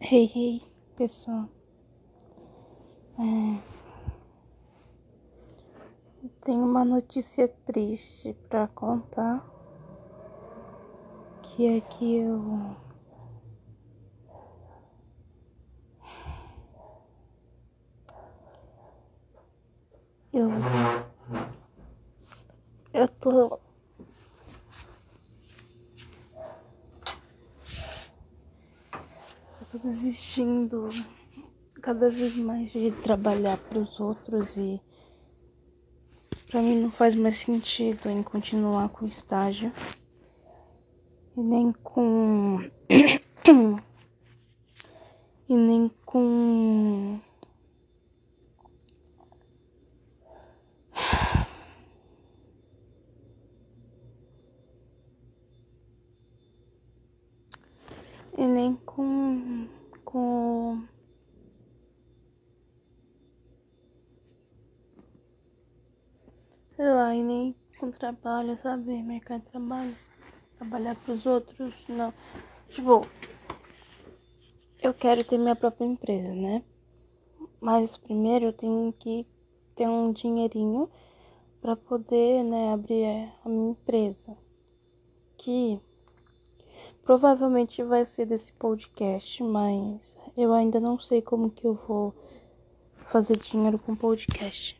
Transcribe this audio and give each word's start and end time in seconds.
Hey, 0.00 0.26
hey, 0.34 0.62
pessoal. 0.96 1.48
É... 3.18 3.78
Tenho 6.44 6.64
uma 6.64 6.84
notícia 6.84 7.48
triste 7.66 8.34
para 8.48 8.68
contar. 8.68 9.44
Que 11.42 11.66
é 11.66 11.80
que 11.80 12.16
eu. 12.16 12.76
Eu. 20.32 20.48
Eu 22.92 23.08
tô. 23.08 23.58
Tô 29.70 29.76
desistindo 29.78 30.88
cada 31.82 32.08
vez 32.08 32.34
mais 32.36 32.72
de 32.72 32.90
trabalhar 32.90 33.58
para 33.58 33.78
os 33.78 34.00
outros 34.00 34.56
e 34.56 34.80
para 36.50 36.62
mim 36.62 36.80
não 36.80 36.90
faz 36.90 37.14
mais 37.14 37.38
sentido 37.38 38.08
em 38.08 38.22
continuar 38.22 38.88
com 38.88 39.04
o 39.04 39.08
estágio 39.08 39.70
e 41.36 41.40
nem 41.40 41.70
com 41.82 42.60
e 45.46 45.54
nem 45.54 45.90
com 46.06 47.20
e 58.38 58.46
nem 58.46 58.74
com 58.76 58.88
com 58.98 59.17
e 66.80 67.22
nem 67.22 67.54
com 67.78 67.90
trabalho, 67.90 68.56
sabe? 68.62 69.02
Mercado 69.02 69.42
de 69.42 69.50
trabalho. 69.50 69.96
Trabalhar 70.58 70.94
pros 70.96 71.26
outros, 71.26 71.74
não. 71.88 72.14
Tipo, 72.68 73.04
eu 74.80 74.94
quero 74.94 75.24
ter 75.24 75.38
minha 75.38 75.56
própria 75.56 75.86
empresa, 75.86 76.32
né? 76.32 76.62
Mas 77.60 77.96
primeiro 77.96 78.46
eu 78.46 78.52
tenho 78.52 78.92
que 78.92 79.26
ter 79.74 79.88
um 79.88 80.12
dinheirinho 80.12 80.88
para 81.60 81.74
poder, 81.74 82.44
né, 82.44 82.72
abrir 82.72 83.32
a 83.44 83.48
minha 83.48 83.70
empresa. 83.72 84.36
Que 85.36 85.80
provavelmente 87.02 87.82
vai 87.82 88.06
ser 88.06 88.26
desse 88.26 88.52
podcast, 88.52 89.42
mas 89.42 90.16
eu 90.36 90.52
ainda 90.52 90.78
não 90.78 90.98
sei 91.00 91.20
como 91.20 91.50
que 91.50 91.66
eu 91.66 91.74
vou 91.74 92.14
fazer 93.10 93.36
dinheiro 93.38 93.78
com 93.80 93.96
podcast. 93.96 94.78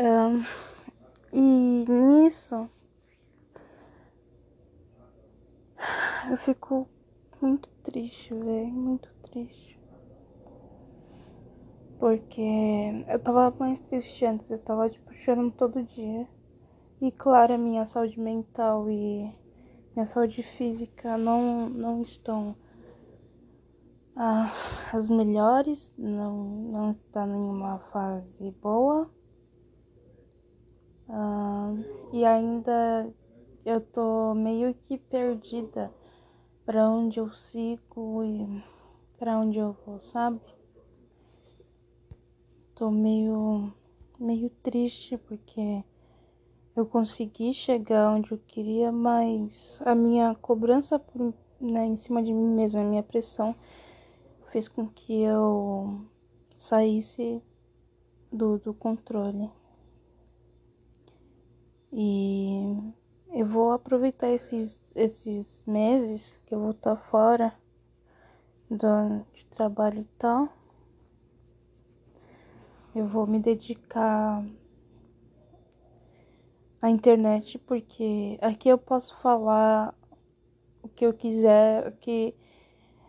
Um, 0.00 0.44
e 1.32 1.84
nisso 1.88 2.70
eu 6.30 6.36
fico 6.38 6.88
muito 7.42 7.68
triste, 7.82 8.32
velho, 8.32 8.68
muito 8.68 9.08
triste. 9.22 9.76
Porque 11.98 12.40
eu 13.08 13.18
tava 13.18 13.52
mais 13.58 13.80
triste 13.80 14.24
antes, 14.24 14.48
eu 14.48 14.58
tava 14.60 14.88
tipo 14.88 15.12
chorando 15.14 15.50
todo 15.52 15.82
dia. 15.82 16.28
E 17.00 17.10
claro, 17.10 17.54
a 17.54 17.58
minha 17.58 17.84
saúde 17.84 18.20
mental 18.20 18.88
e 18.88 19.34
minha 19.96 20.06
saúde 20.06 20.44
física 20.56 21.18
não, 21.18 21.68
não 21.68 22.02
estão 22.02 22.54
ah, 24.14 24.52
as 24.92 25.08
melhores, 25.08 25.92
não, 25.98 26.44
não 26.70 26.90
está 26.92 27.26
em 27.26 27.32
uma 27.32 27.80
fase 27.90 28.52
boa. 28.62 29.10
Uh, 31.08 31.82
e 32.12 32.24
ainda 32.24 33.10
eu 33.64 33.80
tô 33.80 34.34
meio 34.34 34.74
que 34.74 34.98
perdida 34.98 35.90
para 36.66 36.88
onde 36.88 37.18
eu 37.18 37.32
sigo 37.32 38.22
e 38.22 38.62
para 39.18 39.38
onde 39.38 39.58
eu 39.58 39.74
vou, 39.86 40.00
sabe? 40.00 40.40
Tô 42.74 42.90
meio 42.90 43.72
meio 44.18 44.50
triste 44.62 45.16
porque 45.16 45.82
eu 46.76 46.84
consegui 46.86 47.54
chegar 47.54 48.12
onde 48.12 48.32
eu 48.32 48.38
queria, 48.46 48.92
mas 48.92 49.80
a 49.84 49.94
minha 49.94 50.34
cobrança 50.34 50.98
por, 50.98 51.32
né, 51.60 51.86
em 51.86 51.96
cima 51.96 52.22
de 52.22 52.32
mim 52.32 52.54
mesma, 52.54 52.82
a 52.82 52.84
minha 52.84 53.02
pressão 53.02 53.54
fez 54.52 54.68
com 54.68 54.88
que 54.88 55.22
eu 55.22 56.00
saísse 56.56 57.42
do, 58.30 58.58
do 58.58 58.74
controle. 58.74 59.50
E 61.92 62.76
eu 63.30 63.46
vou 63.46 63.72
aproveitar 63.72 64.28
esses, 64.30 64.78
esses 64.94 65.62
meses 65.66 66.38
que 66.44 66.54
eu 66.54 66.60
vou 66.60 66.70
estar 66.72 66.96
fora 66.96 67.54
do, 68.70 69.24
de 69.32 69.46
trabalho 69.46 70.00
e 70.00 70.18
tal. 70.18 70.48
Eu 72.94 73.06
vou 73.06 73.26
me 73.26 73.38
dedicar 73.38 74.44
à 76.82 76.90
internet 76.90 77.58
porque 77.58 78.38
aqui 78.40 78.68
eu 78.68 78.78
posso 78.78 79.16
falar 79.20 79.94
o 80.82 80.88
que 80.88 81.06
eu 81.06 81.12
quiser, 81.12 81.86
aqui 81.86 82.34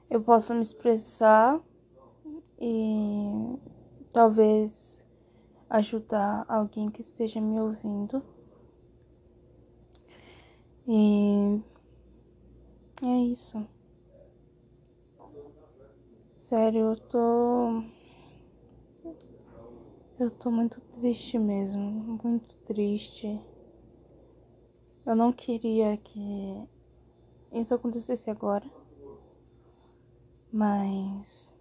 eu 0.10 0.22
posso 0.22 0.54
me 0.54 0.62
expressar 0.62 1.60
e 2.60 3.58
talvez 4.12 5.04
ajudar 5.70 6.46
alguém 6.48 6.90
que 6.90 7.02
esteja 7.02 7.40
me 7.40 7.60
ouvindo. 7.60 8.24
E 10.92 11.62
é 13.04 13.18
isso. 13.32 13.64
Sério, 16.42 16.80
eu 16.80 16.96
tô. 16.96 17.84
Eu 20.20 20.32
tô 20.32 20.50
muito 20.50 20.82
triste 21.00 21.38
mesmo. 21.38 21.80
Muito 22.24 22.56
triste. 22.66 23.40
Eu 25.06 25.16
não 25.16 25.32
queria 25.32 25.96
que 25.98 26.68
isso 27.52 27.76
acontecesse 27.76 28.32
agora. 28.32 28.66
Mas. 30.52 31.52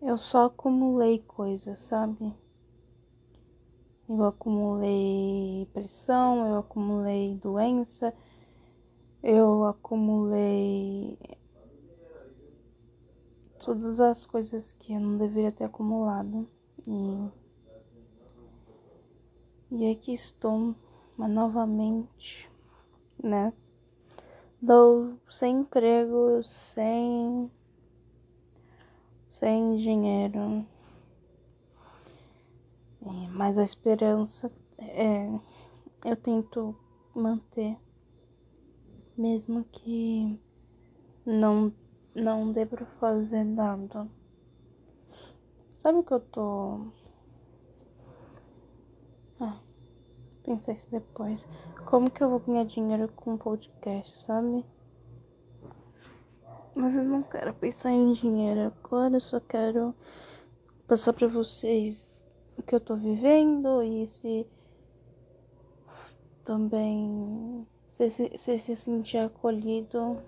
Eu 0.00 0.16
só 0.16 0.46
acumulei 0.46 1.18
coisas, 1.18 1.78
sabe? 1.80 2.34
Eu 4.12 4.24
acumulei 4.24 5.68
pressão, 5.72 6.44
eu 6.48 6.58
acumulei 6.58 7.36
doença, 7.36 8.12
eu 9.22 9.64
acumulei 9.66 11.16
todas 13.64 14.00
as 14.00 14.26
coisas 14.26 14.72
que 14.72 14.94
eu 14.94 14.98
não 14.98 15.16
deveria 15.16 15.52
ter 15.52 15.62
acumulado. 15.62 16.44
E, 16.88 17.28
e 19.70 19.92
aqui 19.92 20.12
estou 20.12 20.74
mas 21.16 21.30
novamente, 21.30 22.50
né? 23.22 23.52
Dou 24.60 25.14
sem 25.30 25.60
emprego, 25.60 26.42
sem, 26.42 27.48
sem 29.30 29.76
dinheiro. 29.76 30.66
É, 33.02 33.28
mas 33.28 33.56
a 33.56 33.62
esperança 33.62 34.52
é, 34.76 35.26
eu 36.04 36.16
tento 36.16 36.76
manter, 37.14 37.78
mesmo 39.16 39.64
que 39.64 40.38
não, 41.24 41.72
não 42.14 42.52
dê 42.52 42.66
pra 42.66 42.84
fazer 42.84 43.42
nada. 43.42 44.06
Sabe 45.78 45.98
o 45.98 46.02
que 46.02 46.12
eu 46.12 46.20
tô. 46.20 46.86
Ah, 49.40 49.58
pensei 50.42 50.74
isso 50.74 50.90
depois. 50.90 51.46
Como 51.86 52.10
que 52.10 52.22
eu 52.22 52.28
vou 52.28 52.40
ganhar 52.40 52.64
dinheiro 52.64 53.10
com 53.16 53.38
podcast, 53.38 54.24
sabe? 54.26 54.62
Mas 56.74 56.94
eu 56.94 57.04
não 57.04 57.22
quero 57.22 57.54
pensar 57.54 57.92
em 57.92 58.12
dinheiro 58.12 58.60
agora, 58.60 59.16
eu 59.16 59.20
só 59.20 59.40
quero 59.40 59.94
passar 60.86 61.14
pra 61.14 61.26
vocês 61.26 62.09
que 62.62 62.74
eu 62.74 62.80
tô 62.80 62.96
vivendo 62.96 63.82
e 63.82 64.06
se 64.06 64.46
também 66.44 67.66
se 67.90 68.10
se, 68.10 68.58
se 68.58 68.76
sentir 68.76 69.18
acolhido, 69.18 70.18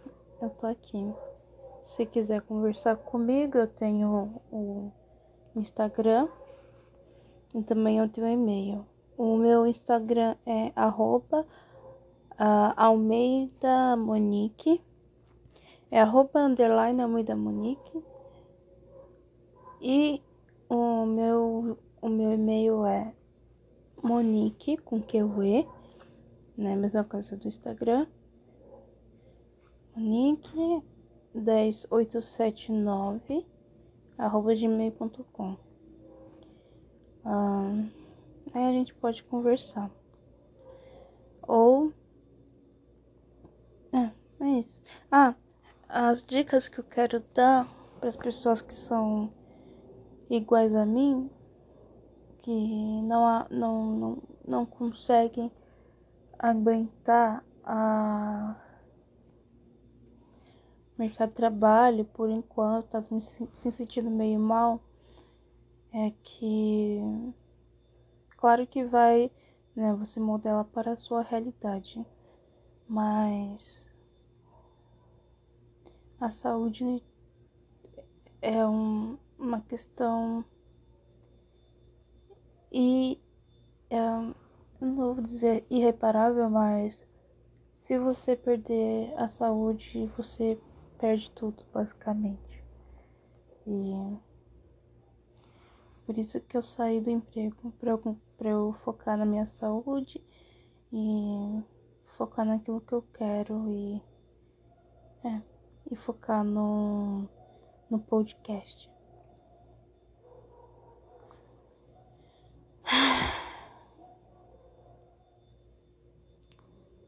eu 0.41 0.51
tô 0.51 0.67
aqui. 0.67 1.13
Se 1.85 2.07
quiser 2.07 2.43
conversar 2.43 2.97
comigo, 2.97 3.59
eu 3.59 3.67
tenho 3.67 4.41
o 4.51 4.93
Instagram 5.57 6.29
e 7.55 7.63
também 7.63 7.99
eu 7.99 8.09
tenho 8.09 8.29
e-mail. 8.29 8.87
O 9.17 9.37
meu 9.37 9.67
Instagram 9.67 10.37
é 10.47 10.73
arroba 10.75 11.47
uh, 12.33 12.73
Almeida 12.77 13.97
Monique. 13.97 14.81
É 15.91 16.01
arroba 16.01 16.41
underline 16.41 17.03
Almeida 17.03 17.37
Monique. 17.37 18.03
E 19.81 20.23
o 20.69 21.05
meu, 21.05 21.77
o 22.03 22.09
meu 22.09 22.33
e-mail 22.33 22.85
é 22.85 23.15
Monique 24.03 24.77
com 24.79 25.01
QE, 25.01 25.69
né? 26.59 26.75
Mesma 26.75 27.05
coisa 27.05 27.37
do 27.37 27.47
Instagram. 27.47 28.09
Monique 29.95 30.83
10879 31.33 33.47
arroba 34.19 34.53
gmail.com. 34.55 35.57
Ah, 37.25 37.85
aí 38.53 38.65
a 38.65 38.73
gente 38.73 38.93
pode 38.95 39.23
conversar. 39.23 39.89
Ou. 41.47 41.93
É, 43.93 44.11
é 44.41 44.59
isso. 44.59 44.83
Ah, 45.11 45.35
as 45.89 46.21
dicas 46.23 46.69
que 46.69 46.81
eu 46.81 46.85
quero 46.85 47.21
dar 47.33 47.69
para 48.01 48.09
as 48.09 48.17
pessoas 48.17 48.61
que 48.61 48.75
são 48.75 49.33
iguais 50.29 50.75
a 50.75 50.85
mim, 50.85 51.31
que 52.43 52.51
não, 53.03 53.47
não, 53.51 53.97
não, 53.97 54.23
não 54.47 54.67
conseguem 54.67 55.51
aguentar 56.39 57.45
a 57.65 58.57
mercado 60.99 61.31
de 61.31 61.37
trabalho 61.37 62.05
por 62.05 62.29
enquanto, 62.29 62.89
tá 62.89 63.03
me 63.11 63.21
se 63.21 63.71
sentindo 63.71 64.11
meio 64.11 64.39
mal, 64.39 64.81
é 65.93 66.13
que 66.23 67.01
claro 68.37 68.67
que 68.67 68.85
vai, 68.85 69.31
né, 69.75 69.93
você 69.95 70.21
modela 70.21 70.65
para 70.65 70.93
a 70.93 70.97
sua 70.97 71.23
realidade, 71.23 72.05
mas 72.89 73.89
a 76.21 76.31
saúde 76.31 77.03
é 78.41 78.65
um, 78.67 79.17
uma 79.39 79.61
questão 79.61 80.45
e 82.73 83.21
não 84.81 84.95
vou 84.95 85.21
dizer 85.21 85.65
irreparável, 85.71 86.49
mas 86.49 86.97
se 87.77 87.99
você 87.99 88.35
perder 88.35 89.13
a 89.17 89.29
saúde, 89.29 90.11
você 90.17 90.59
perde 90.99 91.31
tudo, 91.33 91.63
basicamente. 91.73 92.65
E 93.67 94.17
por 96.05 96.19
isso 96.19 96.41
que 96.41 96.57
eu 96.57 96.63
saí 96.63 97.01
do 97.01 97.11
emprego, 97.11 97.73
pra 97.79 97.91
eu, 97.91 98.03
eu 98.41 98.75
focar 98.85 99.17
na 99.17 99.25
minha 99.25 99.47
saúde 99.47 100.23
e 100.93 101.63
focar 102.17 102.45
naquilo 102.45 102.81
que 102.81 102.93
eu 102.93 103.03
quero 103.15 103.69
e. 103.69 104.03
É, 105.25 105.41
e 105.91 105.97
focar 105.97 106.43
no, 106.43 107.29
no 107.89 107.99
podcast. 107.99 108.92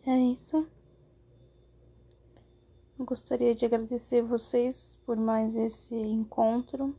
É 0.07 0.19
isso. 0.19 0.67
Gostaria 2.99 3.55
de 3.55 3.65
agradecer 3.65 4.23
vocês 4.23 4.99
por 5.07 5.17
mais 5.17 5.57
esse 5.57 5.95
encontro. 5.95 6.95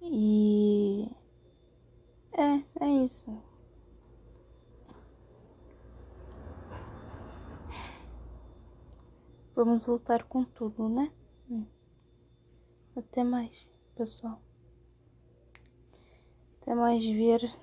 E 0.00 1.06
é, 2.32 2.84
é 2.84 3.04
isso. 3.04 3.30
Vamos 9.54 9.84
voltar 9.84 10.24
com 10.24 10.44
tudo, 10.44 10.88
né? 10.88 11.12
Hum. 11.50 11.66
Até 12.96 13.22
mais, 13.22 13.66
pessoal. 13.94 14.40
Até 16.62 16.74
mais 16.74 17.04
ver 17.04 17.61